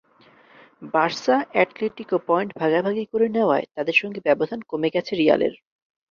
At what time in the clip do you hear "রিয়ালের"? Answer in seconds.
5.15-5.53